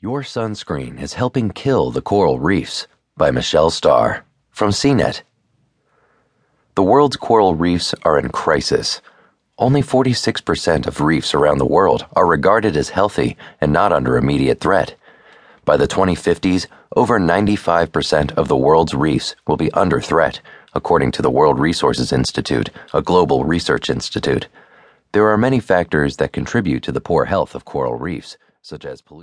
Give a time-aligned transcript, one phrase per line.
[0.00, 5.22] Your Sunscreen is Helping Kill the Coral Reefs by Michelle Starr from CNET.
[6.76, 9.02] The world's coral reefs are in crisis.
[9.58, 14.60] Only 46% of reefs around the world are regarded as healthy and not under immediate
[14.60, 14.94] threat.
[15.64, 20.40] By the 2050s, over 95% of the world's reefs will be under threat,
[20.74, 24.46] according to the World Resources Institute, a global research institute.
[25.10, 29.00] There are many factors that contribute to the poor health of coral reefs, such as
[29.00, 29.16] pollution.